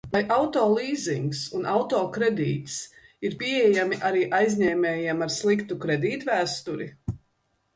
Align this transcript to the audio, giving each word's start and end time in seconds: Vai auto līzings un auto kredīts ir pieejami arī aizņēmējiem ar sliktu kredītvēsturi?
Vai 0.13 0.19
auto 0.35 0.61
līzings 0.69 1.41
un 1.59 1.67
auto 1.73 1.99
kredīts 2.15 2.77
ir 3.29 3.37
pieejami 3.43 4.01
arī 4.11 4.25
aizņēmējiem 4.41 5.23
ar 5.27 5.35
sliktu 5.37 5.79
kredītvēsturi? 5.85 6.91